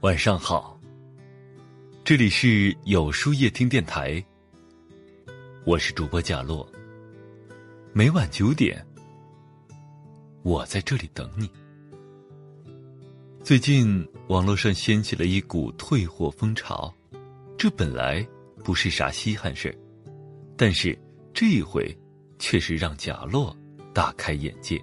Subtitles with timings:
[0.00, 0.80] 晚上好，
[2.04, 4.24] 这里是有书夜听电台，
[5.66, 6.66] 我是主播贾洛。
[7.92, 8.82] 每晚九点，
[10.42, 11.50] 我在这里等你。
[13.44, 16.90] 最近网络上掀起了一股退货风潮，
[17.58, 18.26] 这本来
[18.64, 19.78] 不是啥稀罕事
[20.56, 20.98] 但是
[21.34, 21.94] 这一回
[22.38, 23.54] 却是让贾洛
[23.92, 24.82] 大开眼界。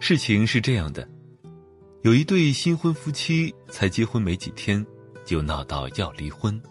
[0.00, 1.08] 事情是这样的。
[2.04, 4.84] 有一对新婚夫妻才结婚没几天，
[5.24, 6.62] 就闹到要离婚。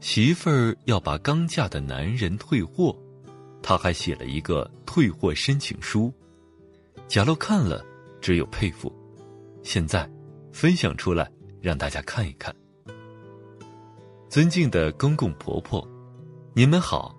[0.00, 2.94] 媳妇儿要把刚嫁的男人退货，
[3.62, 6.12] 他还写了一个退货申请书。
[7.08, 7.82] 贾洛看了，
[8.20, 8.94] 只有佩服。
[9.62, 10.06] 现在，
[10.52, 11.26] 分享出来
[11.62, 12.54] 让大家看一看。
[14.28, 15.82] 尊敬的公公婆婆，
[16.52, 17.16] 你们好。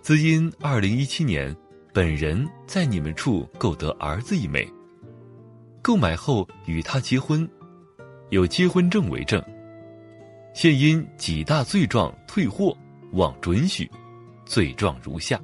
[0.00, 1.54] 自因二零一七年，
[1.92, 4.66] 本人在你们处购得儿子一枚。
[5.82, 7.48] 购买后与他结婚，
[8.30, 9.42] 有结婚证为证。
[10.52, 12.76] 现因几大罪状退货，
[13.12, 13.90] 望准许。
[14.44, 15.40] 罪状如下：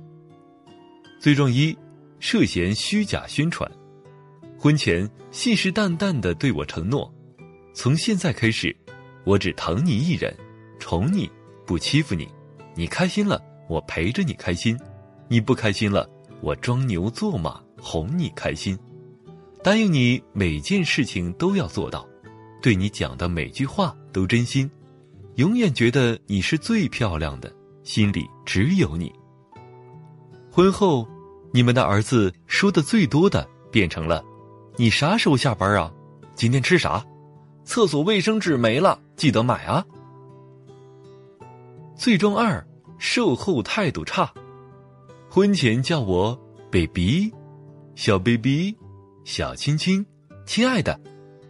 [1.21, 1.77] 罪状一，
[2.19, 3.71] 涉嫌虚假宣传。
[4.59, 7.15] 婚前信誓旦旦的对我承诺，
[7.73, 8.75] 从现在开始，
[9.25, 10.37] 我只疼你一人，
[10.81, 11.31] 宠你，
[11.65, 12.29] 不欺负你。
[12.75, 14.77] 你开心了，我陪着你开心；
[15.29, 16.09] 你不开心了，
[16.41, 18.77] 我装牛做马哄你开心。
[19.67, 22.09] 答应你每件事情都要做到，
[22.63, 24.71] 对你讲的每句话都真心，
[25.35, 29.13] 永远觉得你是最漂亮的，心里只有你。
[30.53, 31.05] 婚后，
[31.51, 34.25] 你们的儿子说的最多的变成了
[34.79, 35.93] ：“你啥时候下班啊？
[36.37, 37.05] 今天吃啥？
[37.65, 39.85] 厕所卫生纸没了，记得买啊。”
[41.99, 42.65] 最终二，
[42.99, 44.33] 售后态度差，
[45.29, 47.33] 婚前叫我 baby，
[47.97, 48.73] 小 baby。
[49.27, 50.07] 小亲亲，
[50.47, 50.97] 亲爱的，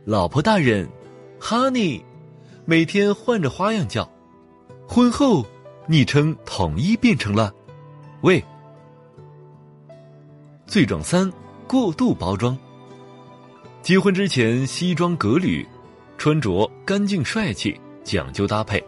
[0.06, 0.88] 老婆大人
[1.38, 2.02] ，Honey，
[2.64, 4.10] 每天换着花样叫。
[4.88, 5.44] 婚后，
[5.86, 7.54] 昵称统一变成了
[8.24, 8.42] “喂”。
[10.66, 11.30] 罪状三：
[11.68, 12.56] 过度包装。
[13.82, 15.64] 结婚之前西装革履，
[16.16, 18.82] 穿着干净帅气，讲究搭配，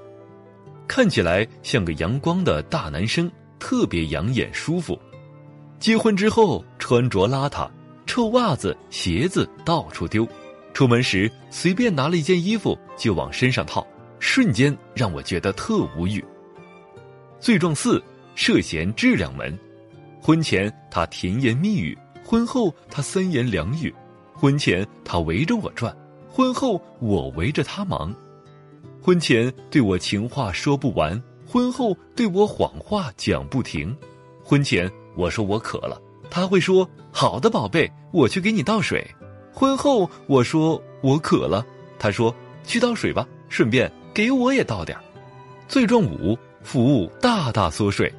[0.86, 4.98] 看起来像个阳光的大男生，特别养眼舒服。
[5.78, 7.68] 结婚之后穿着邋遢。
[8.18, 10.26] 臭袜子、鞋子到处丢，
[10.74, 13.86] 出门时随便拿了一件衣服就往身上套，
[14.18, 16.24] 瞬间让我觉得特无语。
[17.38, 18.02] 罪状四：
[18.34, 19.56] 涉嫌质量门。
[20.20, 23.94] 婚前他甜言蜜语，婚后他三言两语。
[24.34, 25.96] 婚前他围着我转，
[26.28, 28.12] 婚后我围着他忙。
[29.00, 33.96] 婚前对我情话说不完，婚后对我谎话讲不停。
[34.42, 36.02] 婚前我说我渴了。
[36.30, 39.06] 他会说：“好的，宝贝，我去给你倒水。”
[39.52, 41.66] 婚后我说：“我渴了。”
[41.98, 45.02] 他说：“去倒水吧，顺便给我也倒点儿
[45.66, 48.12] 罪状五：服务大大缩水。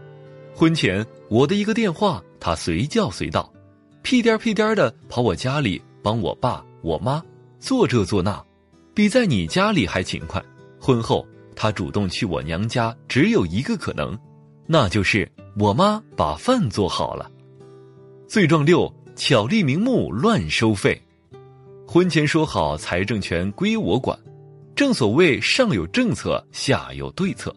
[0.54, 3.52] 婚前我的一个电话，他随叫随到，
[4.02, 7.24] 屁颠屁颠的跑我家里帮我爸我妈
[7.60, 8.44] 做这做那，
[8.94, 10.44] 比在你家里还勤快。
[10.80, 14.18] 婚后他主动去我娘家，只有一个可能，
[14.68, 17.32] 那就是我妈把饭做好了。
[18.28, 21.00] 罪状六：巧立名目乱收费。
[21.86, 24.18] 婚前说好财政权归我管，
[24.74, 27.54] 正所谓上有政策，下有对策。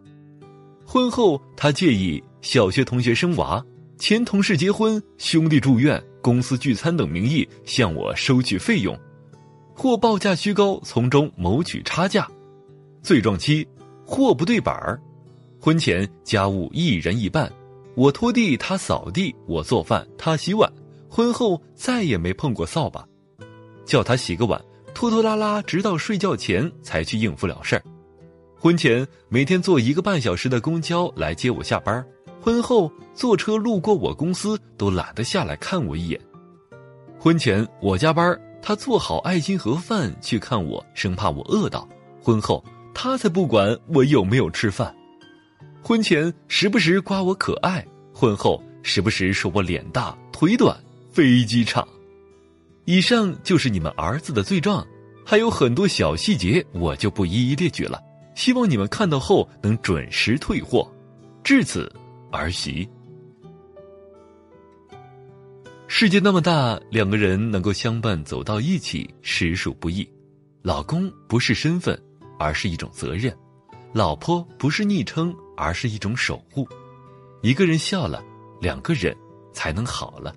[0.84, 3.64] 婚后他借以小学同学生娃、
[3.96, 8.98] 前同事结婚、兄弟住院、公司聚餐等名义向我收取费用，
[9.72, 12.28] 或报价虚高，从中谋取差价。
[13.04, 13.64] 罪状七：
[14.04, 15.00] 货不对板儿。
[15.60, 17.50] 婚前家务一人一半。
[17.94, 20.68] 我拖地，他扫地；我做饭，他洗碗。
[21.14, 23.06] 婚后再也没碰过扫把，
[23.84, 24.58] 叫他洗个碗，
[24.94, 27.82] 拖拖拉拉，直到睡觉前才去应付了事儿。
[28.58, 32.02] 婚前每天坐一个半小时的公交来接我下班，
[32.40, 36.18] 婚后坐车路过我公司都懒得下来看我一眼。
[37.18, 41.86] 婚前我加班，他做好爱心盒饭去看我，生怕我饿到；
[42.22, 44.96] 婚后他才不管我有没有吃饭。
[45.82, 50.74] 婚前时不时夸我可爱，婚后时不时说我脸大腿短，
[51.12, 51.86] 飞机场。
[52.84, 54.86] 以上就是你们儿子的罪状，
[55.24, 58.00] 还有很多小细节，我就不一一列举了。
[58.34, 60.90] 希望你们看到后能准时退货。
[61.44, 61.92] 至此，
[62.30, 62.88] 儿媳。
[65.86, 70.08] 世界那么大，两个人能够相伴走到一起，实属不易。
[70.62, 72.00] 老公不是身份，
[72.38, 73.32] 而是一种责任；
[73.92, 75.34] 老婆不是昵称。
[75.54, 76.66] 而是一种守护，
[77.42, 78.24] 一个人笑了，
[78.60, 79.14] 两个人
[79.52, 80.34] 才能好了；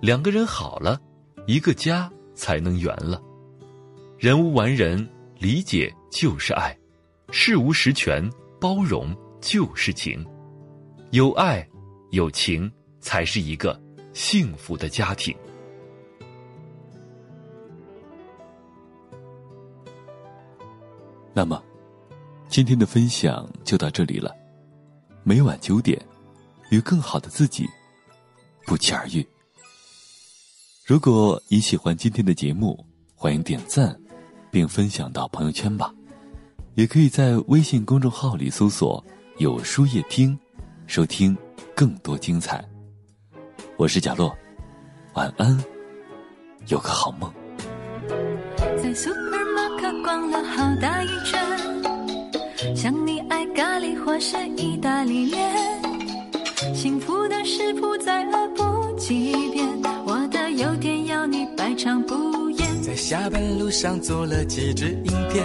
[0.00, 1.00] 两个人好了，
[1.46, 3.20] 一个家才能圆了。
[4.16, 5.08] 人无完人，
[5.38, 6.72] 理解就是爱；
[7.32, 8.30] 事无十全，
[8.60, 10.24] 包容就是情。
[11.10, 11.66] 有爱
[12.12, 13.80] 有情，才是一个
[14.12, 15.36] 幸福的家庭。
[21.34, 21.60] 那么，
[22.48, 24.32] 今天的分享就到这里了。
[25.24, 26.00] 每晚九点，
[26.70, 27.66] 与更好的自己
[28.64, 29.26] 不期而遇。
[30.88, 32.82] 如果你喜欢今天的节目，
[33.14, 33.94] 欢迎点赞，
[34.50, 35.92] 并分享到朋友圈吧。
[36.76, 39.04] 也可以在微信公众号里搜索
[39.36, 40.34] “有书夜听”，
[40.88, 41.36] 收听
[41.74, 42.66] 更多精彩。
[43.76, 44.34] 我是贾洛，
[45.12, 45.62] 晚安，
[46.68, 47.30] 有个好梦。
[48.82, 59.32] 在 supermarket 逛了好大一圈，想你爱咖喱或是意大利面，幸福的食谱再恶补几
[63.08, 65.42] 下班路上做了几支影片，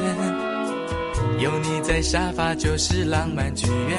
[1.40, 3.98] 有你在沙发就是浪漫剧院，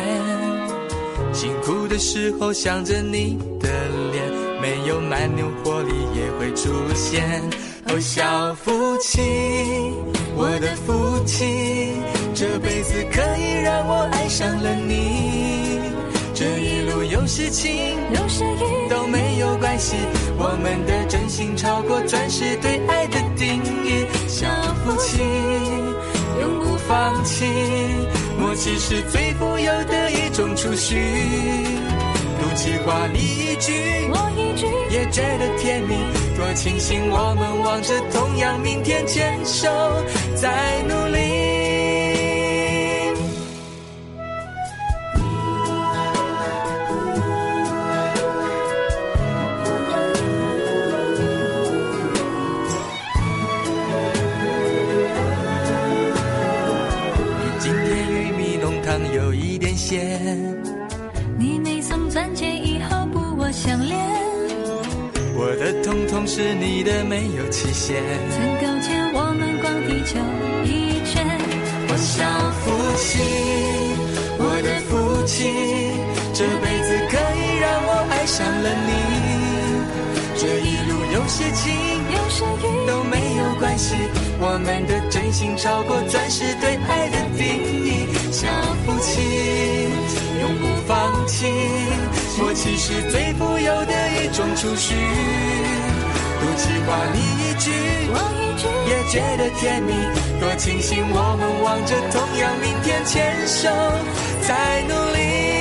[1.33, 3.71] 辛苦的时候想着你的
[4.13, 4.23] 脸，
[4.61, 7.25] 没有蛮牛活力也会出现。
[7.87, 9.23] 哦，小夫妻，
[10.37, 11.47] 我的夫妻，
[12.35, 15.81] 这辈子可以让我爱上了你。
[16.35, 19.97] 这一路有事情，有时雨都没有关系，
[20.37, 23.04] 我们的真心超过钻石对爱的
[23.45, 24.07] 定义。
[24.27, 24.47] 小
[24.83, 25.19] 夫妻，
[26.41, 27.45] 永不放弃，
[28.39, 30.97] 默契是最富有的一种储蓄。
[32.41, 33.73] 赌气话你一句，
[34.11, 35.95] 我一句，也觉得甜蜜，
[36.37, 39.69] 多庆幸我们望着同样明天，牵手
[40.35, 41.14] 在努力。
[58.65, 60.19] 浓汤有一点咸。
[61.39, 64.01] 你没送钻戒以后不我相恋，
[65.37, 68.03] 我的通通是你的，没有期限。
[68.31, 70.17] 曾勾牵我们逛地球
[70.65, 71.13] 一圈。
[71.91, 72.25] 我小
[72.63, 73.21] 夫妻，
[74.41, 75.45] 我的夫妻，
[76.33, 78.91] 这辈子可以让我爱上了你。
[80.41, 81.69] 这一路有些情，
[82.17, 83.95] 有些雨都没有关系，
[84.41, 87.45] 我们的真心超过钻石对爱的定
[87.85, 88.14] 义。
[88.35, 88.49] 小
[88.85, 89.21] 夫妻，
[90.41, 91.47] 永不放弃，
[92.37, 94.97] 默契是最富有的一种储蓄。
[96.41, 97.71] 多奇怪你一句，
[98.11, 99.93] 我一句，也觉得甜蜜，
[100.41, 103.71] 多庆幸我们望着同样明天，牵手
[104.43, 105.54] 在努力。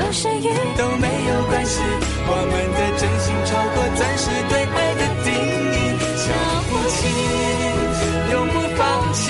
[0.00, 0.48] 有时雨
[0.78, 1.78] 都没有关系，
[2.26, 5.28] 我们的真心超过钻石对爱的定
[5.76, 5.78] 义。
[6.16, 6.24] 小
[6.66, 6.98] 不弃，
[8.32, 8.80] 永不放
[9.12, 9.22] 弃，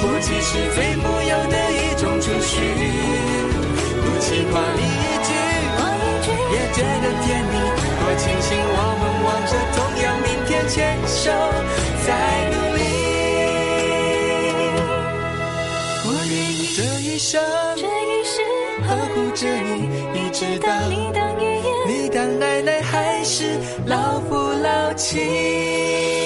[0.00, 2.52] 不弃是最富有的一种储蓄。
[4.00, 5.30] 不气话你一句，
[5.76, 6.26] 我一句，
[6.56, 7.54] 也觉得甜蜜，
[8.00, 10.74] 多庆幸我们望着同样明天，牵
[11.06, 11.20] 手
[12.06, 12.08] 在
[12.50, 12.80] 努力。
[16.08, 17.38] 我愿意这一生
[18.86, 21.66] 呵护着你，一直到你当爷爷。
[21.86, 26.25] 你当奶奶还是老夫老妻。